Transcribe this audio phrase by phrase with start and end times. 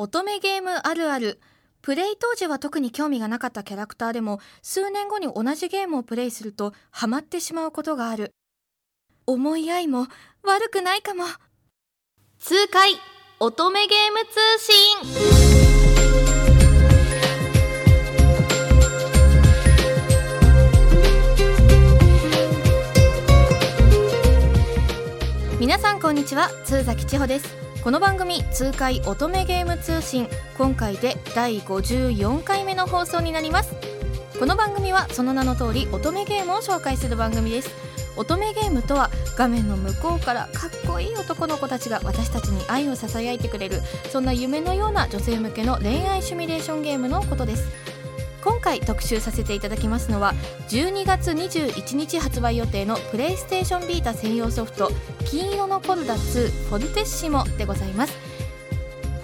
[0.00, 1.40] 乙女ゲームあるある。
[1.82, 8.30] プレイ当時は特に興味がなかったキャラクターでも数年後に同じゲームをプレイするとハマってしまうことがある。
[9.26, 10.06] 思い合いも
[10.44, 11.24] 悪くないかも。
[12.38, 12.92] 痛快
[13.40, 14.76] 乙女ゲーム通信。
[25.58, 26.50] 皆さんこんにちは。
[26.64, 30.28] 通崎千穂ですこの番組痛快乙女ゲーム通信。
[30.58, 33.72] 今回で第54回目の放送になります。
[34.38, 37.70] この番組はその名の通り乙女ゲームを紹介する番組です。
[38.16, 47.68] 乙女ゲームとは画面の向こうからかっこいい男の子たちが私たちに愛をささやいてくれるそんな夢のような女性向けの恋愛シミュレーションゲームのことです。
[48.42, 50.34] 今回特集させていただきますのは
[50.68, 54.90] 12月21日発売予定のプレイステーションビータ専用ソフト
[55.26, 58.27] 「金色のコルダ2フォルテッシモ」でございます。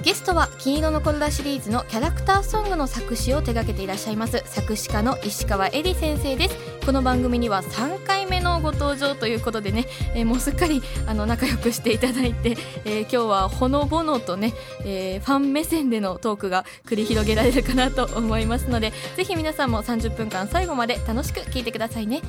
[0.04, 4.42] ゲストは金色のコルダシリーズのキャラクターソングの作詞を手掛けていらっしゃいます。
[4.44, 6.56] 作詞家の石川恵里先生です。
[6.84, 14.52] この番組には3回目のご登場ということでね、えーもうすっかりあの仲良くしていただいて、えー今日はほのぼのとね、
[14.84, 22.20] えーファン目線でのトークが繰り広げられるかなと思いますのでぜひ皆さんも30分間最後まで楽しく聞いてくださいね。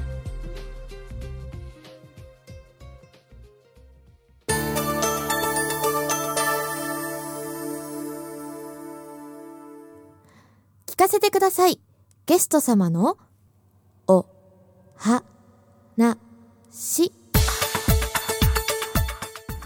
[10.95, 11.81] 聞かせてください。
[12.25, 13.17] ゲスト様の、
[14.07, 14.25] お、
[14.95, 15.25] は、
[15.97, 16.17] な、
[16.71, 17.11] し。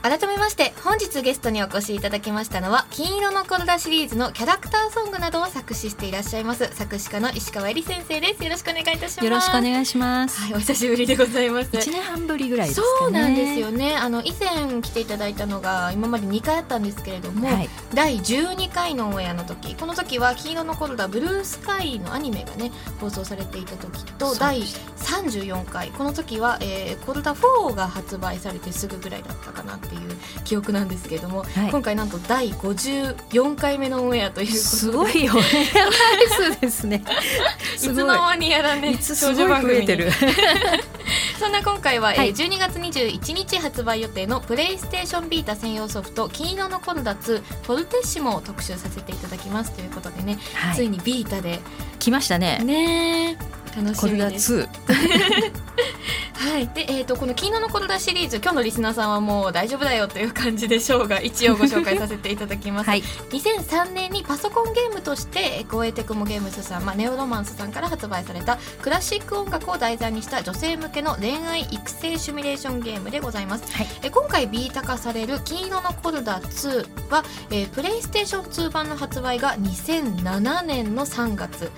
[0.01, 8.43] 改めまして本日ゲストにお越しいただきましたのは金色のコルダシリーズのキャラクターソングなどを作詞していらっしゃいます作詞家の石川恵里先生です。
[8.43, 9.25] よろしくお願いいたします。
[9.25, 10.39] よろしくお願いします。
[10.39, 11.69] はいお久しぶりでございます。
[11.73, 12.97] 一年半ぶりぐらいですかね。
[12.99, 13.95] そうなんですよね。
[13.97, 17.69] あの以前来ていただいたのが今まで2回あったんですけれども、はい。
[17.93, 19.75] 第12回のオンエアの時。
[19.75, 25.89] この時は金色のコルダブルースカイのアニメがね放送されていた時と第でした34回。
[25.89, 35.41] この時は、えーコルダ4が発売されてすぐぐらいだったかなっていう記憶なんですけれども、はい今回なんと第54回目のオンエアということですごいよね。
[36.61, 37.03] ですね。
[37.75, 40.11] いつの間にやらねいつすごい増えてる。
[41.39, 50.75] そんな今回は、えーはい12月21日発売予定のプレイステーションビータ専用ソフト「金色のコルダ2フォルテッシモ」を特集させていただきますということでね、はい。
[50.75, 51.59] ついにビータで
[51.99, 52.59] 来ましたね。
[52.63, 53.37] ね
[53.75, 54.55] 楽しコルダみです。
[54.55, 54.67] 2。
[56.39, 62.89] はい、で、えー、とこの「金色のコルダ」シリーズ今日のリスナーさんはもう大丈夫だよという感じでしょうが 一応ご紹介させていただきます。
[62.89, 63.01] はい。
[63.01, 81.71] 2003年にパソコンゲームとしてゴエテクモゲームズさん、まあ、ネオロマンスさんから発売されたクラシック音楽を題材にした女性向けの恋愛育成シミュレーションゲームでございます、はいえ今回ビータ化される「金色のコルダ2は」えープレイステーション2版の発売が2007年の3月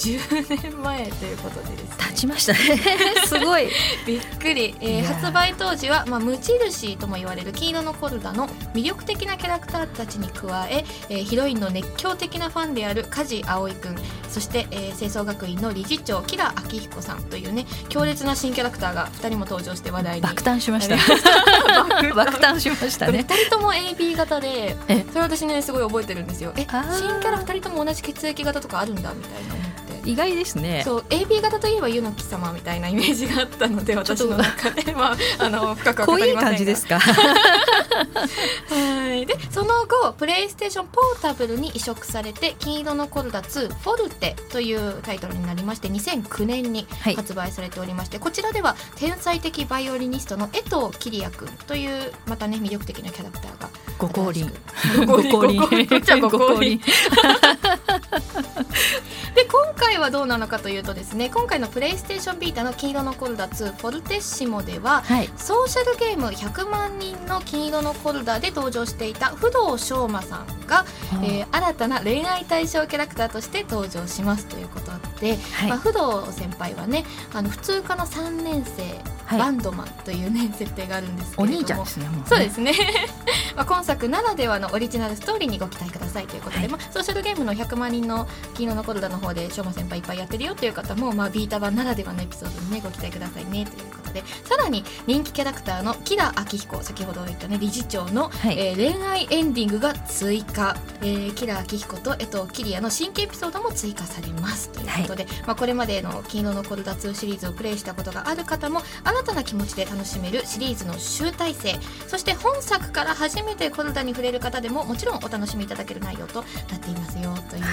[0.00, 2.58] 10年前ということでですね立ちましたね。
[3.26, 3.68] すごい。
[4.06, 13.96] びっくり、えー発売当時は、まあ、無印とも言われる黄色のコルダの魅力的なキャラクターたちに加ええーヒロインの熱狂的なファンである梶葵くん
[14.30, 20.96] そして、えー清掃学院の理事長キラ明彦さんというね強烈な新キャラクターが2人も登場して話題に爆誕しました。
[20.96, 23.26] 爆爆誕しました2ね。
[23.28, 29.69] 人とも AB 型でえそれ私ねすごい覚えてるんですよえ新キャラ2人とも同じ血液型とかあるんだみたいな。
[30.04, 30.82] 意外ですね。
[30.84, 34.90] そう AB 型といえば柚木様みたいなイメージがあったので私の中で。
[34.92, 36.42] まああの深くはりませんが。
[36.42, 36.98] 感じですか？
[36.98, 37.10] は
[39.14, 39.26] い。
[39.26, 47.14] でその後プレイステーションポータブルに移植されて「金色のコルダ2フォルテ」というタイトルになりまして2009年にはい。
[47.16, 53.68] 発売されておりまして、こちらでは天才的バイオリニストの江藤桐也君というまたね魅力的なキャラクターが
[53.98, 54.50] ご降臨。
[55.06, 55.60] ご降臨。
[59.34, 65.30] で今回はどうなのかというとですね今回のプレイステーションビータの「金色のコルダ2フォルテッシモ」でははい。
[65.36, 70.84] ソーシャルゲーム100万人の金色のコルダで登場していた不動翔馬さんが、
[71.24, 75.78] えー新たな恋愛対象キャラクターとして登場しますということで、まあ、はい。
[75.78, 77.04] 不動先輩はね
[77.34, 78.82] あの普通科の3年生、
[79.30, 79.38] はい。
[79.38, 81.60] バンドマンというね設定があるんですけおれども。
[81.60, 82.08] 兄ちゃんですね。
[82.08, 82.22] もね。
[82.26, 82.72] そうですね。
[83.54, 86.68] まあ今作ならではのオリジナルストーリーにご期待くださいということで、はい。
[86.68, 98.58] まあ、ソーシャルゲームの100万人の金色のコルダの方でしょうま先輩いっぱいやってるよという方も、まあ、ビータ版ならではのエピソードにねご期待くださいねというでさらに人気キャラクターのキラ明彦先ほど言ったね理事長の、はい。
[98.58, 104.70] えー恋愛エンディングが追加、えー、キラ明彦と江藤キリアの新規エピソードも追加されます。
[104.70, 111.78] ということで、まあ、これまでの「金色のコルダ2」シリーズをプレイしたことがある方も新たな気持ちで楽しめるシリーズの集大成。
[112.08, 117.34] そして本作から初めてコルダに触れる方でももちろんお楽しみいただける内容となっていますよ。
[117.50, 117.64] という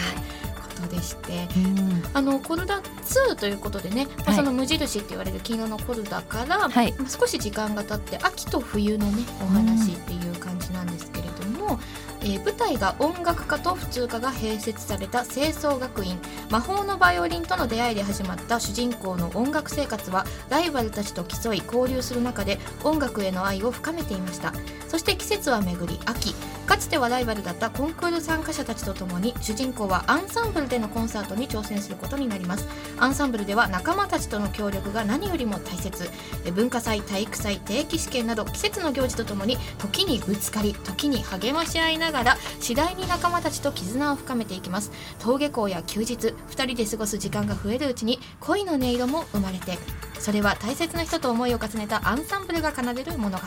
[0.82, 1.48] ことでして。
[1.58, 11.80] うんあのコルダ2ということでね、まあはいその無印って言われる金色のコルダから、はいまあ少し時間が経って秋と冬のねお話っていう感じなんですけれども、
[12.22, 16.18] えー舞台が音楽科と普通科が併設された清掃学院。
[16.50, 24.54] 魔法のバイオリンとの出会いで始まった主人公の音楽生活はライバルたちと競い交流する中で音楽への愛を深めていました。
[24.88, 26.34] そして季節は巡り秋。
[26.66, 32.68] かつてはライバルだったコンクール参加者たちと共に主人公はアンサンブルでのコンサートに挑戦することになります。
[32.98, 36.10] アンサンブルでは仲間たちとの協力が何よりも大切。
[36.54, 44.92] 文化祭体育祭定期試験など季節の行事とともに時にぶつかり時に励まし合いながら次第に仲間たちと絆を深めていきます。
[45.20, 46.34] 登下校や休日2
[46.66, 49.78] 人で過ごす時間が増えるうちに恋の音色も生まれて
[50.20, 53.44] それは大切な人と思いを重ねたアンサンブルが奏でる物語。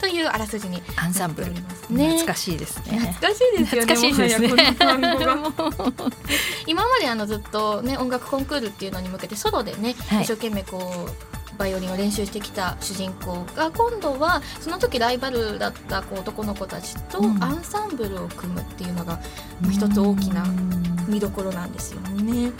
[0.00, 1.52] というあらすじにアンサンブル。
[1.52, 2.98] 懐かしいですね。
[2.98, 4.76] 懐かしいですよね懐かしいですね。
[6.66, 10.22] 今まであのずっとね音楽コンクールっていうのに向けてソロでね、はい。
[10.24, 17.40] 一生懸命こうバイオリンを練習してきた主人公が今度はその時ライバルだったこう男の子たちとうん。
[17.42, 19.20] アンサンブルを組むっていうのが
[19.60, 21.04] まあ一つ大きなうん。
[21.06, 22.50] 見どころなんですよね。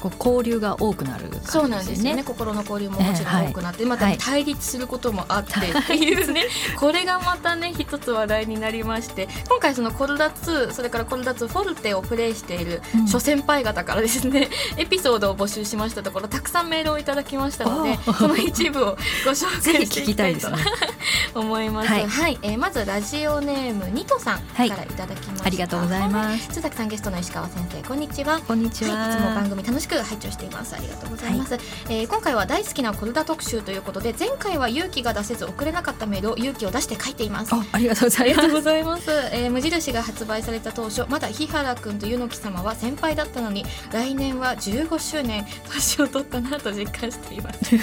[0.00, 1.40] こう交流が多くなるね。
[1.44, 2.22] そうなんですよね。
[2.24, 6.22] 心の交流ももちろん多くなって、またねはい対立することもあってってい。
[6.22, 6.44] うね。
[6.78, 13.08] これがまたね一つ話題になりまして今回そのコルダ2それからコルダ2フォルテをプレイしているうん。
[13.08, 18.84] 諸先輩方からですね、エピソードを募集しましたところたくさんメールをいただきましたのでその一部を
[19.24, 20.58] ご紹介していきたいとね
[21.34, 21.88] 思います。
[21.88, 22.34] ははい。
[22.34, 26.48] い、えーまずラジオネームニトさんからいただきました、ありがとうございます。
[26.50, 28.40] 須崎さんゲストの石川先生こんにちは。
[28.40, 30.74] こんにちは、はい、いつも番組楽しく拝聴しています。
[30.74, 31.54] ありがとうございます、
[31.88, 37.54] えー今回は大好きなコルダ特集ということで前回は勇気が出せず送れなかったメールを勇気を出して書いています。
[37.54, 38.10] あ ありがとう
[38.52, 39.10] ございます。
[39.32, 47.76] えー無印が発売された当初まだ日原くんと柚木様は先輩だったのに来年は15周年年を取ったなと実感しています。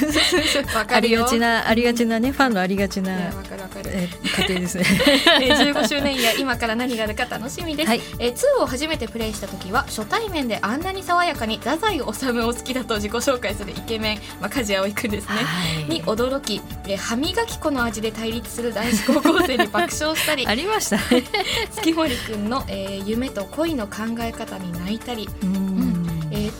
[0.76, 3.90] わ ありがちなありがちなねファンのありがちな、いやわかるわかる。
[3.94, 4.86] えー家庭ですね。
[5.42, 8.02] えー15周年や今から何があるか楽しみです、はい。
[8.20, 15.84] えー2を初めてプレイした時は初対面であんなに爽やかに太宰治を好きだと自己紹介するイケメン、まあ、梶葵くんですね、はい。
[15.86, 21.24] に驚き、えー歯磨き粉の味で対立する男子高校生に爆笑したり ありましたね。
[21.72, 25.50] 月森くんの、えー夢と恋の考え方に泣いたり、うん。
[25.50, 25.75] えー、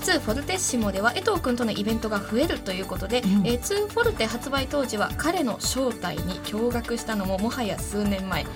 [0.06, 3.48] 2フォルテッシモでは江藤くんとのイベントが増えるということで、うん。
[3.48, 8.44] えー、2フォルテ発売当時は彼の正体に驚愕したのももはや数年前。
[8.44, 8.50] こ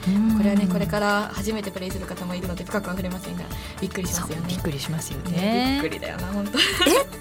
[0.43, 3.43] れはねこれから初めてプレイする方もいるので深くは触れませんが
[3.81, 4.45] びっくりしますよね。
[4.47, 4.61] びっ。
[4.61, 5.31] くりしますよね。
[5.31, 6.51] ねびっくりだよな本当。
[6.51, 6.61] っ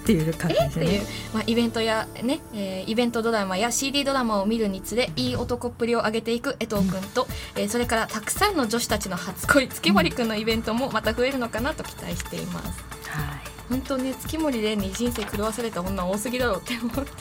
[0.05, 1.01] ていう感じでね、
[1.33, 12.83] まあ、イベントやね、えーイベントドラマや CD ドラマを見るにつれいい男っぷりを上げていく江藤君と、えーそれからたくさんの女子たちの初恋月森君のイベントもまた増えるのかなと期待しています。
[13.09, 13.38] は
[13.69, 17.11] 本当ね月森蓮に人生狂わされた女多すぎだろうって思って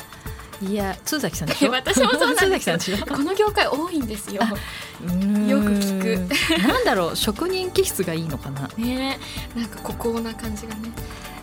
[0.67, 1.71] いいや通崎さんでしょ？
[1.71, 3.07] 私もそうなん通です崎さんでしょ？
[3.07, 4.43] この業界多いんですよ。
[4.43, 6.67] よよく聞く。
[6.67, 8.69] なんだろう職人気質がいいのかな？
[8.77, 9.19] ね
[9.55, 10.91] なんか孤高な感じがね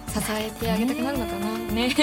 [0.10, 1.58] 支えてあげたくなるのかな。
[1.58, 1.96] ね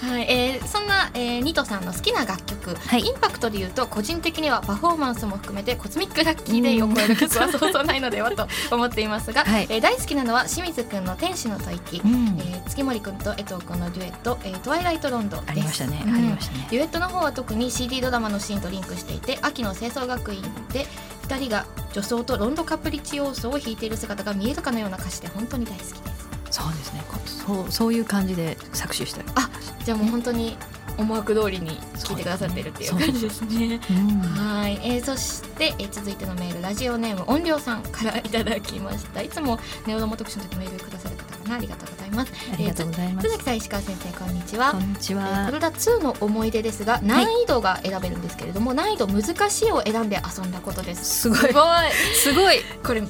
[0.00, 3.00] はい、えー、そんな、えー、ニトさんの好きな楽曲、はい。
[3.00, 9.66] インパクトで言うと個人的にはパフォーマンスも含めてコズミックラッキーデイを超える曲はそうそうないのではと思っていますが、はい。
[9.68, 12.38] えー大好きなのは志水くんの天使の吐息、うん。
[12.38, 16.14] えー月森くんと衛藤くんのデュエット、えートワイライトロンドありましたね、うん。
[16.14, 16.68] ありましたね。
[16.70, 20.86] デュエットの方は特に CD ドラマのシーンとリンクしていて秋の星奏学院で
[21.28, 25.84] 2人が女装とロンドカプリチオーソを弾いている姿が見えるかのような歌詞で本当に大好き。
[25.84, 26.09] です
[26.50, 27.02] そうですね。
[27.08, 29.22] こそうそういう感じで搾取した。
[29.40, 29.50] あ
[29.84, 30.56] じゃあもう本当に
[30.98, 33.80] 思惑通りに聞いてくださってるっていう感じですね。
[33.90, 34.20] うん。
[34.20, 36.62] はい、えー、そして、えー、続いてのメール。
[36.62, 39.22] ラジオネーム音量さんからいただきました。
[39.22, 41.16] いつもネオドモ特集の時メールくださる
[41.50, 42.32] 方かなありがとうございます。
[42.52, 43.28] ありがとうございます。
[43.28, 44.72] 須崎さん石川先生こんにちは。
[44.72, 51.22] こんにちえーはコルダ2の思い出ですが難易度が選べるんですけれども、難易度難しいを選んで遊んだことです。
[51.22, 51.38] すごい。
[51.38, 51.54] すごい。
[52.14, 52.56] すごい。
[52.84, 53.08] これな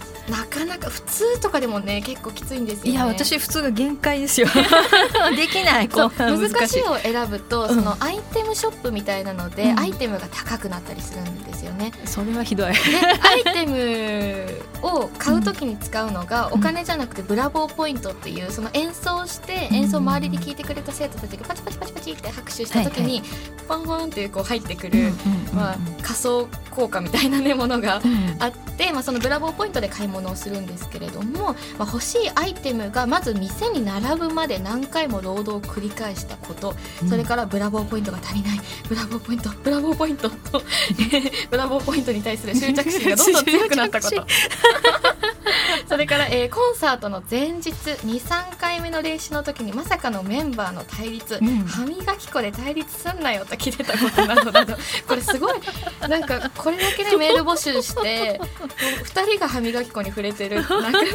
[0.48, 2.90] かなか普通とかでもね結構きついんですよね。
[2.90, 4.46] いや私普通が限界ですよ。
[5.36, 5.88] できない。
[5.88, 6.80] こんな難しい。
[6.80, 7.68] いを選ぶとうん。
[7.68, 9.78] そのアイテムショップみたいなので、うん。
[9.78, 11.92] アイテムが高くなったりするんですよね。
[12.04, 12.72] それはひどい。
[12.72, 12.78] で
[13.22, 23.22] アイテムを買う時に使うのがお金じゃなくてブラボーポイントっていうその演奏してうん演奏周りで聴いてくれた生徒たちがパチパチパチパチって拍手した時に
[23.68, 25.12] パンパンってこう入ってくる、
[25.54, 28.36] まあ、仮想効果みたいなねものがうん。
[28.38, 36.74] あって、まあ、そのブラボーポイントで買い物をするんですけれども、まあ、欲しいアイテムがまず店に並ぶまで何回も労働を繰り返したこと。
[37.08, 38.60] それからブラボーポイントが足りない。
[38.88, 40.30] ブラボーポイントブラボーポイント。
[40.30, 40.62] と
[41.50, 44.26] ブラボーポイントに対する執着心がどんどん強くなったこと。
[45.88, 51.64] それから、えーコンサートの前日23回目の練習の時にまさかのメンバーの対立、うん。
[51.64, 54.76] 歯磨き粉で対立すんなよと聞いてたことなどなど。
[55.06, 55.60] これすごい
[56.08, 61.10] なんかこれだけでメール募集してもう2人が歯磨き粉に触れてるなかなかよっ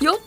[0.00, 0.20] ぽよっ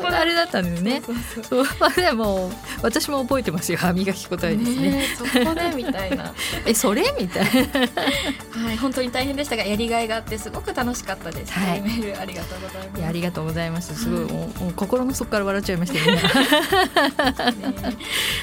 [0.00, 0.10] ぽど。
[0.10, 1.02] どあれだったんですね。
[1.42, 2.50] そうまあでも
[2.82, 4.90] 私も覚えてますよ歯磨き粉体ですね。
[4.90, 6.34] ねえそこでみたいな。
[6.66, 7.50] えそれみたいな。
[8.68, 11.80] はい本当に大変でしたがやりがいがあってすごく楽しかったです、はい。
[11.80, 13.04] メールありがとうございます。
[13.04, 13.94] ありがとうございます。
[13.94, 16.22] すごいはいもうもう心の底から笑っちゃいましたよね。
[16.22, 16.22] ね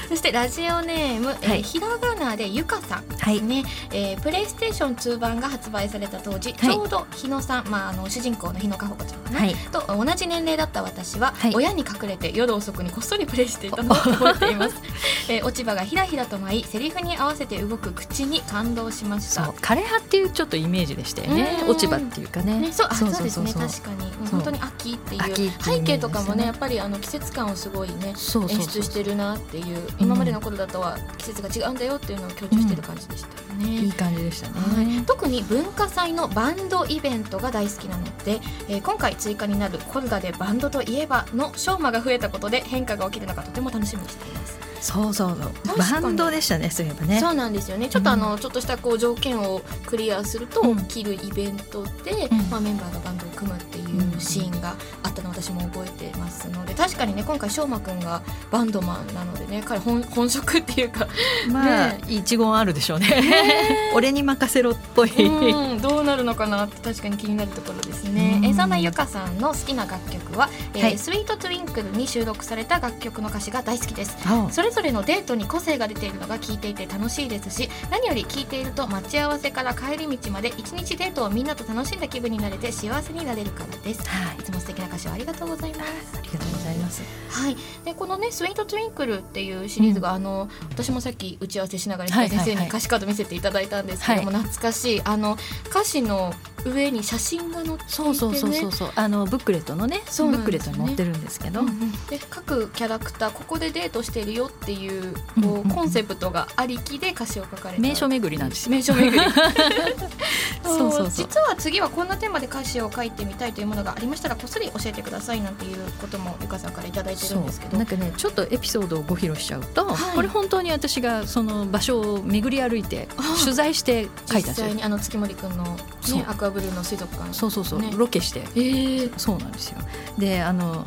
[0.08, 1.62] そしてラジオネーム、えーはい。
[1.62, 3.40] ひらがなでゆかさんはい。
[3.40, 6.74] ね、えープレイステーション2版が発売された当時、はい。
[6.74, 9.54] ちょうど日野さん、まあ、あの主人公の日野かほこちゃんね、はい。
[9.72, 11.54] と同じ年齢だった私は、はい。
[11.54, 14.76] 親に隠れて夜遅くにこっそりプレイしていたのを覚えています、
[15.28, 19.42] えー落ち葉がひらひらと舞いセリフに合わせて動く口に感動しました。
[19.42, 21.60] 枯葉っていうちょっとイメージでしたよね。
[21.62, 21.70] うん。
[21.70, 22.58] 落ち葉っていうかね。
[22.58, 23.52] ね、そうあそうですね。
[23.52, 24.16] 確かに。
[24.30, 33.66] 本当に秋っていう背景とかもねやっぱりあの季節感をすごいね演出してるなっていう今までの頃だとは季節が違うんだよっていうのを強調してる感じでしたよね。
[33.80, 34.86] いい感じでしたはい。
[34.86, 44.65] ね、特に文化祭のバンドイベントが大好きなので、えー今回追加になる「コルダでバンドといえば」のショーマが増えたことで変化が起きるのがとても楽しみにしています。
[44.80, 45.78] そうそうそう。
[45.78, 47.20] バンドでしたねそういえばね。
[47.20, 47.88] そうなんですよね。
[47.88, 50.76] ちょっとあの、ちょっとしたこう条件をクリアするとうん。
[50.86, 52.38] 起きるイベントで、うん。
[52.50, 61.06] まあ、メンバーがバンドを組むっていうシーンがあったのを私も覚えてますので確かにね今回しょうまくんがバンドマンなのでね彼本 本職っていうか
[61.50, 62.00] まあ、ね。
[62.08, 63.06] 一言あるでしょうね。
[63.94, 68.38] 俺に任せろっぽい、うん、どうなるのかなって確かに気になるところですね。
[68.38, 68.44] うん。
[68.46, 70.98] えーそんなゆかさんの好きな楽曲は、えーはい。
[70.98, 74.16] スイートトゥインクルに収録された楽曲の歌詞が大好きです。
[74.24, 84.06] あそれぞれのデートに個性が出ているのが聞いていて楽しいですし何より聞いていると待ち合わせから帰り道まで一日デートをみんなと楽しんだ気分になれて幸せになれるからです。
[84.06, 84.36] はい。
[84.38, 86.18] いつも素敵な歌詞をありがとうございます。
[86.18, 87.02] ありがとうございます。
[87.30, 87.56] はい。
[87.84, 92.46] でこのね「Sweet Twinkle」っていうシリーズが、あの私もさっき打ち合わせしながらはいはいはい。
[92.46, 95.38] 先生に歌詞カード見せていただいたんですけども、懐かしいあの
[95.70, 98.92] 歌詞の上に写真が載っていて、ね、そうそうそうそうそう。
[98.94, 101.92] あのブックレットのねそうブックレットに載ってるんですけど、うんうん。
[102.06, 107.80] で各キャラクターここでデートしてるよっていうこう、コンセプトがありきで歌詞を書かれた。
[107.80, 108.66] 名所巡りなんです。
[108.66, 109.18] よ名所巡り。
[110.64, 111.10] そうそうそう。
[111.10, 117.76] 実は次はこんなテーマで歌詞を書いてみたいというものがありましたらこっそり教えてくださいなんていうこともゆかさんからいただいてるそんですけど。
[117.76, 117.78] う。
[117.78, 120.16] なんかねちょっとエピソードをご披露しちゃうと、はい。
[120.16, 123.08] これ本当に私がその場所を巡り歩いて
[123.42, 127.32] 取材して書いたんですよ実際にあの月森くんの、ね、アクアブルーの水族館。
[127.32, 127.90] そうそうそう、ね。
[127.94, 128.40] ロケして。
[128.40, 129.78] えー、そうなんですよ。
[130.18, 130.84] であの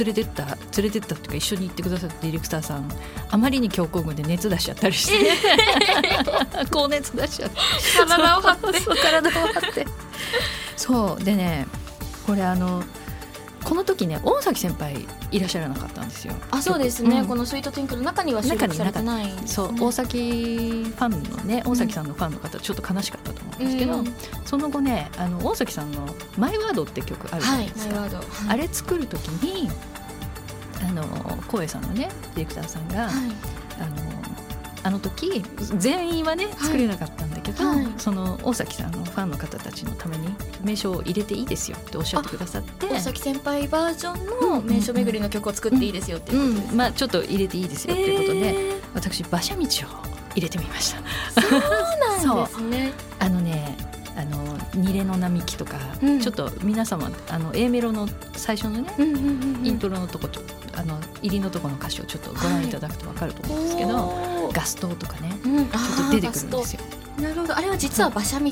[0.00, 2.88] 連れてった連れてったっていうか一緒に行ってくださったディレクターさん。
[3.30, 5.30] あまりに強行軍で熱出しちゃったりして、
[6.70, 7.56] 高熱出しちゃって
[8.06, 8.80] 体を張って。
[8.80, 9.86] そう体を張って。
[10.76, 11.66] そうでね
[12.26, 12.82] これあの
[13.64, 16.34] この時ね大崎先輩いらっしゃらなかったんですよ。
[16.50, 17.26] あそうですね、うん。
[17.26, 19.26] このスイートティンクの中には収録されてない。
[19.26, 24.14] ね、そう大崎ファンのね大崎さんのファンの方ちょっと悲しかったと思うんですけど、うん。
[24.44, 28.10] その後ねあの大崎さんの「マイワード」って曲あるじゃはないいですか、はい、
[28.48, 29.70] あれ作る時に
[30.86, 31.02] あの
[31.48, 33.12] 光栄さんのねディレクターさんが、はい。
[33.80, 34.14] あの
[34.84, 35.42] あの時
[35.78, 37.86] 全員はね作れなかったんだけど、はい。
[37.98, 42.88] その大崎さんのファンの方たちのために名称を入れていいですよっておっしゃってくださって。
[42.88, 46.68] 大崎先輩バージョンの名所巡りの曲を作っていいですよっていうことで。
[46.68, 48.80] す、うんまあ、ちょっと入れていいですよっていうことで、えー。
[48.94, 49.64] 私馬車道を
[50.34, 51.40] 入れてみました。
[51.40, 52.92] そうなんですね。
[53.20, 53.76] あのね
[54.16, 56.20] あのニレの並木とか、うん。
[56.20, 59.24] ちょっと皆様あの A メロの最初のね、うんうんうん
[59.58, 59.66] うん。
[59.66, 60.42] イントロのとこちょ
[60.76, 64.54] あの入りのとこの歌詞をちょっとご覧いただくと分かると思うんですけど、おー。
[64.54, 66.80] ガス灯とかねうん、ちちょっと出てくるんですよ。
[66.80, 67.03] よ。
[67.20, 67.56] なるほど。
[67.56, 68.50] あれは実は馬車道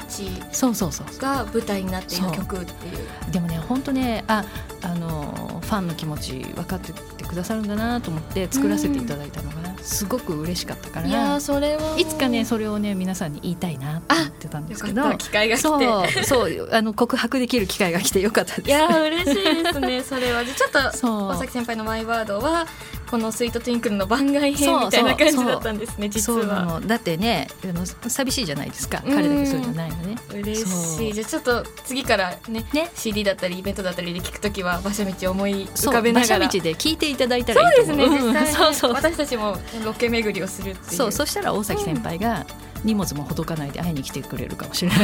[0.53, 2.99] そうそうそうそが舞台になっている曲っていう。
[3.29, 4.45] うでもね本当ねあ
[4.83, 15.63] あのファンの気持ち分かっててくださるんだなと思って作らせていただいたのが、すごく嬉しかったからいやーそれはいつかねそれをね皆さんに言いたいなって思ってたんですけど機会が来て。
[15.69, 18.69] そうそうあの告白できる機会が来てよかったです。
[18.69, 20.45] いやー嬉しいですね それは。
[20.45, 21.29] ちょっとそう。
[21.29, 22.67] 大崎先輩のマイワードは
[23.11, 26.63] このスイートトゥインクルの番外編そうみたいな感じそうだったんですね実そうなは。
[26.65, 26.81] の。
[26.81, 30.17] だってねあの寂しいじゃないですかうん彼だけそういうのないのね。
[30.35, 30.99] 嬉そう。
[30.99, 32.91] しいじゃあちょっと次からねね。
[32.95, 36.37] CD だったりイベントだったりで聞くときは馬車道を思い浮そうかべながら。
[36.37, 38.53] 馬車道で聞いていただいたらいいとそうです思うね 実際ね。
[38.53, 38.93] そうそう。
[38.95, 40.97] 私たちもロケ巡りをするっていう。
[40.97, 42.47] そうそしたら大崎先輩が
[42.85, 44.99] 荷物もほどかないで会いに来てくれるかもしれない。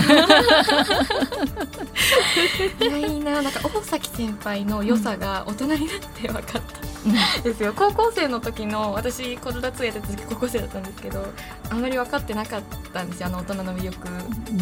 [2.80, 3.42] いやいいな。
[3.42, 5.76] なんか大崎先輩の良さが大人になっ
[6.14, 7.72] て分かった、ですよ。
[7.74, 11.24] 高校生の時の私子育てやってた時高校生だったんですけど
[11.70, 13.28] あんまり分かってなかったんですよ。
[13.28, 14.08] あの大人の魅力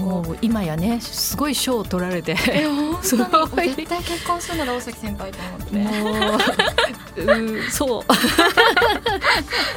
[0.02, 0.22] を。
[0.22, 2.36] もう今やねすごい賞を取られて。
[2.50, 3.74] え本す当に。
[3.76, 5.78] 絶対結婚するなら大崎先輩と思って。
[5.78, 6.38] も
[7.16, 8.04] ううそ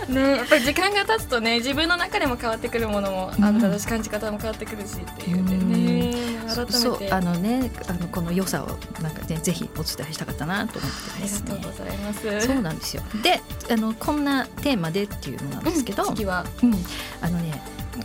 [0.10, 0.14] う。
[0.14, 6.40] ねやっぱり時間が経つとね自分の中でも変わってくるものもあるだろうし、う感じ方も変わってくるしっていうね。
[6.48, 6.72] 改めて。
[6.74, 8.68] そうあのねあのこの良さを
[9.02, 11.52] なんかねぜひお伝えしたかったなと思ってありですね。
[11.52, 12.42] がとうございます。
[12.48, 13.04] そうなんですよ。
[13.24, 13.42] で
[13.72, 16.46] あのこんなテーマでっていうのなんですけど、うん次は？
[16.64, 16.74] うん。
[17.22, 17.62] あのね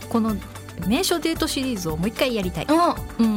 [0.09, 0.35] この
[0.87, 2.67] 名所デートシリーズをもう一回やりたい。
[3.19, 3.25] うん。
[3.25, 3.29] い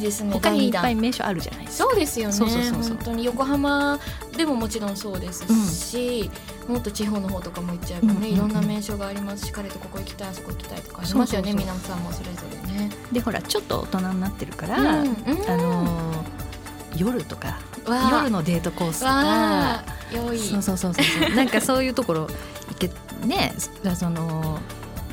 [0.00, 1.84] いですね他にいっぱい名所あるじゃないですか。
[1.84, 2.32] そうですよね。
[2.32, 3.98] そうそうそう本当に横浜
[4.36, 5.44] でももちろんそうです
[5.90, 6.30] し、
[6.68, 8.32] もっと地方の方とかも行っちゃえばね、うんうんうん。
[8.32, 12.90] いろんな名所がありますし彼とここ行きたいあそこ行きたいとかありますよね皆さんもそれぞれね。
[13.12, 16.40] でほらちょっと大人になってるから、うんうんあのー
[16.96, 19.84] 夜とか夜のデートコースとか
[20.36, 21.00] そうそうそうそ
[21.32, 21.34] う。
[21.36, 22.26] なんかそういうところ
[22.68, 22.90] 行け
[23.24, 23.54] ね
[23.94, 24.58] その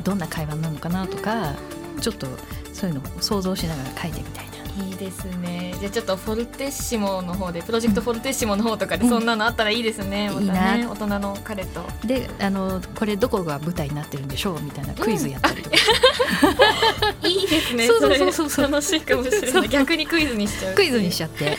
[0.03, 1.53] どんな会話なのかなとか
[2.01, 2.27] ちょっと
[2.74, 4.47] そういうのを想像しながら書いてみたいな。
[4.78, 5.74] いいですね。
[5.80, 11.84] じゃあちょっとフォルテッシモの方でプロジェクトフォルテッシモの方とかでそんなのあったらいいですね、うんまたね大人の彼と。
[12.06, 15.76] であのこれどこが舞台になってるんでしょうみたいなクイズやったりとか、
[17.28, 18.72] いいですねそうそうそうそう。
[18.72, 19.70] 楽しいかもしれない。
[19.70, 20.76] 逆にクイズにしちゃう。
[20.76, 21.58] クイズにしちゃって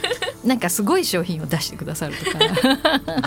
[0.48, 2.38] なんかすごい商品を出してくださるとか。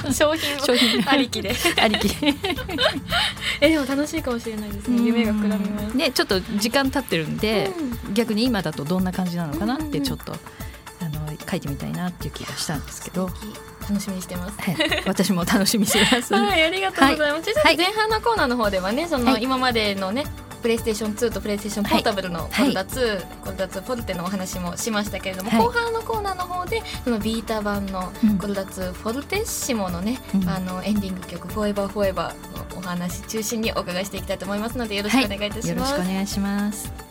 [0.08, 1.04] ゃ 商品商品。
[1.08, 1.56] ありきで。
[1.80, 2.10] ありき。
[3.62, 5.04] えでも楽しいかもしれないですね。
[5.04, 5.96] 夢が膨らみます。
[5.96, 7.72] ねちょっと時間経ってるんで、
[8.10, 10.36] う逆に今だとどんな感じなのかなってちょっと、
[11.00, 13.30] あの書いてみたいなっていう気がしたんですけど、
[13.88, 14.60] 楽しみにしてます。
[14.60, 16.34] はい、私も楽しみにしてます。
[16.34, 17.54] はい、ありがとうございます。
[17.60, 17.78] はい。
[17.78, 19.44] 前半のコーナーの方ではね、そのはい。
[19.44, 20.26] 今までのね、
[20.62, 25.60] プレイステーション2とプレイステーションポータブルのはいコルダ2、コルダ2フォルテのお話もしましたけれども、はい。
[25.60, 28.38] 後半のコーナーの方でその Vita版のうん。
[28.38, 30.50] コルダ2フォルテッシモのね、うん。
[30.50, 35.70] あのエンディング曲フォーエバーフォーエバーのお話中心にお伺いしていきたいと思いますのでよろしくお願いいたします。
[35.70, 37.11] よろしくお願いします。